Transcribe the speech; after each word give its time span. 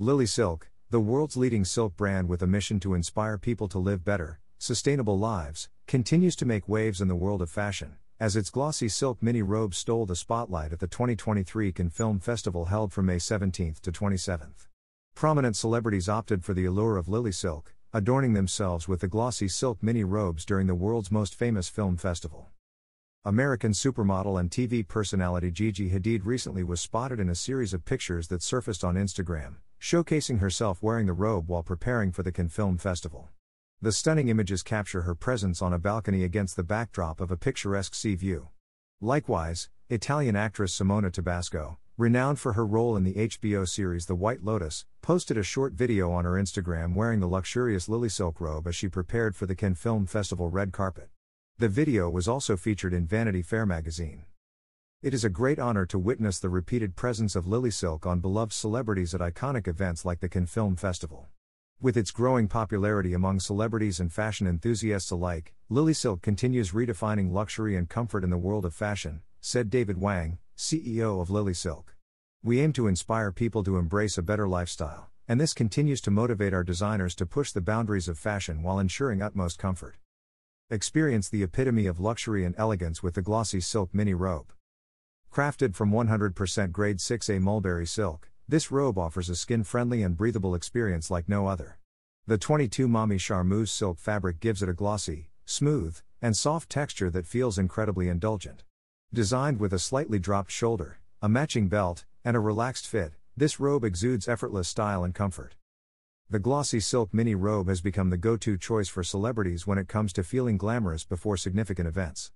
LILYSILK, 0.00 0.70
the 0.88 0.98
world's 0.98 1.36
leading 1.36 1.62
silk 1.62 1.94
brand 1.94 2.26
with 2.26 2.40
a 2.40 2.46
mission 2.46 2.80
to 2.80 2.94
inspire 2.94 3.36
people 3.36 3.68
to 3.68 3.78
live 3.78 4.02
better, 4.02 4.40
sustainable 4.56 5.18
lives, 5.18 5.68
continues 5.86 6.34
to 6.36 6.46
make 6.46 6.66
waves 6.66 7.02
in 7.02 7.08
the 7.08 7.14
world 7.14 7.42
of 7.42 7.50
fashion, 7.50 7.96
as 8.18 8.34
its 8.34 8.48
glossy 8.48 8.88
silk 8.88 9.22
mini 9.22 9.42
robe 9.42 9.74
stole 9.74 10.06
the 10.06 10.16
spotlight 10.16 10.72
at 10.72 10.78
the 10.78 10.86
2023 10.86 11.70
Cannes 11.72 11.90
Film 11.90 12.18
Festival 12.18 12.64
held 12.64 12.94
from 12.94 13.04
May 13.04 13.18
17 13.18 13.74
to 13.82 13.92
27. 13.92 14.54
Prominent 15.14 15.54
celebrities 15.54 16.08
opted 16.08 16.46
for 16.46 16.54
the 16.54 16.64
allure 16.64 16.96
of 16.96 17.06
LILYSILK, 17.06 17.66
adorning 17.92 18.32
themselves 18.32 18.88
with 18.88 19.00
the 19.00 19.06
glossy 19.06 19.48
silk 19.48 19.82
mini 19.82 20.02
robes 20.02 20.46
during 20.46 20.66
the 20.66 20.74
world's 20.74 21.10
most 21.10 21.34
famous 21.34 21.68
film 21.68 21.98
festival. 21.98 22.48
American 23.26 23.72
supermodel 23.72 24.40
and 24.40 24.50
TV 24.50 24.88
personality 24.88 25.50
Gigi 25.50 25.90
Hadid 25.90 26.24
recently 26.24 26.64
was 26.64 26.80
spotted 26.80 27.20
in 27.20 27.28
a 27.28 27.34
series 27.34 27.74
of 27.74 27.84
pictures 27.84 28.28
that 28.28 28.42
surfaced 28.42 28.82
on 28.82 28.94
Instagram, 28.94 29.56
showcasing 29.80 30.40
herself 30.40 30.82
wearing 30.82 31.06
the 31.06 31.12
robe 31.12 31.48
while 31.48 31.62
preparing 31.62 32.12
for 32.12 32.22
the 32.22 32.30
Cannes 32.30 32.50
Film 32.50 32.76
Festival. 32.76 33.30
The 33.80 33.92
stunning 33.92 34.28
images 34.28 34.62
capture 34.62 35.02
her 35.02 35.14
presence 35.14 35.62
on 35.62 35.72
a 35.72 35.78
balcony 35.78 36.22
against 36.22 36.54
the 36.54 36.62
backdrop 36.62 37.18
of 37.18 37.30
a 37.30 37.36
picturesque 37.36 37.94
sea 37.94 38.14
view. 38.14 38.48
Likewise, 39.00 39.70
Italian 39.88 40.36
actress 40.36 40.78
Simona 40.78 41.10
Tabasco, 41.10 41.78
renowned 41.96 42.38
for 42.38 42.52
her 42.52 42.66
role 42.66 42.94
in 42.94 43.04
the 43.04 43.14
HBO 43.14 43.66
series 43.66 44.04
The 44.04 44.14
White 44.14 44.44
Lotus, 44.44 44.84
posted 45.00 45.38
a 45.38 45.42
short 45.42 45.72
video 45.72 46.12
on 46.12 46.26
her 46.26 46.32
Instagram 46.32 46.94
wearing 46.94 47.20
the 47.20 47.26
luxurious 47.26 47.88
LILYSILK 47.88 48.38
robe 48.38 48.66
as 48.66 48.76
she 48.76 48.88
prepared 48.88 49.34
for 49.34 49.46
the 49.46 49.56
Cannes 49.56 49.76
Film 49.76 50.04
Festival 50.04 50.50
red 50.50 50.72
carpet. 50.72 51.08
The 51.56 51.68
video 51.68 52.10
was 52.10 52.28
also 52.28 52.54
featured 52.58 52.92
in 52.92 53.06
Vanity 53.06 53.40
Fair 53.40 53.64
magazine. 53.64 54.24
It 55.02 55.14
is 55.14 55.24
a 55.24 55.30
great 55.30 55.58
honor 55.58 55.86
to 55.86 55.98
witness 55.98 56.38
the 56.38 56.50
repeated 56.50 56.94
presence 56.94 57.34
of 57.34 57.46
LILYSILK 57.46 58.04
on 58.04 58.20
beloved 58.20 58.52
celebrities 58.52 59.14
at 59.14 59.22
iconic 59.22 59.66
events 59.66 60.04
like 60.04 60.20
the 60.20 60.28
Cannes 60.28 60.50
Film 60.50 60.76
Festival. 60.76 61.28
With 61.80 61.96
its 61.96 62.10
growing 62.10 62.48
popularity 62.48 63.14
among 63.14 63.40
celebrities 63.40 63.98
and 63.98 64.12
fashion 64.12 64.46
enthusiasts 64.46 65.10
alike, 65.10 65.54
LILYSILK 65.70 66.20
continues 66.20 66.72
redefining 66.72 67.32
luxury 67.32 67.76
and 67.76 67.88
comfort 67.88 68.24
in 68.24 68.28
the 68.28 68.36
world 68.36 68.66
of 68.66 68.74
fashion, 68.74 69.22
said 69.40 69.70
David 69.70 69.98
Wang, 69.98 70.36
CEO 70.54 71.22
of 71.22 71.30
LILYSILK. 71.30 71.94
We 72.42 72.60
aim 72.60 72.74
to 72.74 72.86
inspire 72.86 73.32
people 73.32 73.64
to 73.64 73.78
embrace 73.78 74.18
a 74.18 74.22
better 74.22 74.46
lifestyle, 74.46 75.08
and 75.26 75.40
this 75.40 75.54
continues 75.54 76.02
to 76.02 76.10
motivate 76.10 76.52
our 76.52 76.62
designers 76.62 77.14
to 77.14 77.24
push 77.24 77.52
the 77.52 77.62
boundaries 77.62 78.06
of 78.06 78.18
fashion 78.18 78.62
while 78.62 78.78
ensuring 78.78 79.22
utmost 79.22 79.58
comfort. 79.58 79.96
Experience 80.68 81.30
the 81.30 81.42
epitome 81.42 81.86
of 81.86 82.00
luxury 82.00 82.44
and 82.44 82.54
elegance 82.58 83.02
with 83.02 83.14
the 83.14 83.22
glossy 83.22 83.62
silk 83.62 83.94
mini 83.94 84.12
robe. 84.12 84.52
Crafted 85.32 85.76
from 85.76 85.92
100% 85.92 86.72
grade 86.72 86.98
6A 86.98 87.40
mulberry 87.40 87.86
silk, 87.86 88.30
this 88.48 88.72
robe 88.72 88.98
offers 88.98 89.28
a 89.28 89.36
skin 89.36 89.62
friendly 89.62 90.02
and 90.02 90.16
breathable 90.16 90.56
experience 90.56 91.08
like 91.08 91.28
no 91.28 91.46
other. 91.46 91.78
The 92.26 92.36
22 92.36 92.88
Momme 92.88 93.16
Charmeuse 93.16 93.70
silk 93.70 94.00
fabric 94.00 94.40
gives 94.40 94.60
it 94.60 94.68
a 94.68 94.72
glossy, 94.72 95.30
smooth, 95.44 95.96
and 96.20 96.36
soft 96.36 96.68
texture 96.68 97.10
that 97.10 97.28
feels 97.28 97.58
incredibly 97.58 98.08
indulgent. 98.08 98.64
Designed 99.14 99.60
with 99.60 99.72
a 99.72 99.78
slightly 99.78 100.18
dropped 100.18 100.50
shoulder, 100.50 100.98
a 101.22 101.28
matching 101.28 101.68
belt, 101.68 102.06
and 102.24 102.36
a 102.36 102.40
relaxed 102.40 102.88
fit, 102.88 103.12
this 103.36 103.60
robe 103.60 103.84
exudes 103.84 104.26
effortless 104.26 104.66
style 104.66 105.04
and 105.04 105.14
comfort. 105.14 105.54
The 106.28 106.40
glossy 106.40 106.80
silk 106.80 107.14
mini 107.14 107.36
robe 107.36 107.68
has 107.68 107.80
become 107.80 108.10
the 108.10 108.16
go 108.16 108.36
to 108.36 108.58
choice 108.58 108.88
for 108.88 109.04
celebrities 109.04 109.64
when 109.64 109.78
it 109.78 109.86
comes 109.86 110.12
to 110.14 110.24
feeling 110.24 110.56
glamorous 110.56 111.04
before 111.04 111.36
significant 111.36 111.86
events. 111.86 112.32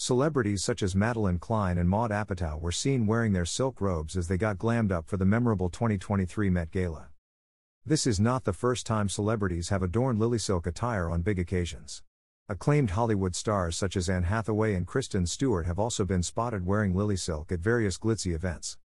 Celebrities 0.00 0.62
such 0.62 0.80
as 0.84 0.94
Madelyn 0.94 1.40
Cline 1.40 1.76
and 1.76 1.90
Maud 1.90 2.12
Apatow 2.12 2.60
were 2.60 2.70
seen 2.70 3.04
wearing 3.04 3.32
their 3.32 3.44
silk 3.44 3.80
robes 3.80 4.16
as 4.16 4.28
they 4.28 4.38
got 4.38 4.56
glammed 4.56 4.92
up 4.92 5.08
for 5.08 5.16
the 5.16 5.24
memorable 5.24 5.68
2023 5.68 6.50
Met 6.50 6.70
Gala. 6.70 7.08
This 7.84 8.06
is 8.06 8.20
not 8.20 8.44
the 8.44 8.52
first 8.52 8.86
time 8.86 9.08
celebrities 9.08 9.70
have 9.70 9.82
adorned 9.82 10.20
LILYSILK 10.20 10.68
attire 10.68 11.10
on 11.10 11.22
big 11.22 11.40
occasions. 11.40 12.04
Acclaimed 12.48 12.90
Hollywood 12.90 13.34
stars 13.34 13.76
such 13.76 13.96
as 13.96 14.08
Anne 14.08 14.22
Hathaway 14.22 14.74
and 14.74 14.86
Kristen 14.86 15.26
Stewart 15.26 15.66
have 15.66 15.80
also 15.80 16.04
been 16.04 16.22
spotted 16.22 16.64
wearing 16.64 16.94
LILYSILK 16.94 17.50
at 17.50 17.58
various 17.58 17.98
glitzy 17.98 18.32
events. 18.32 18.76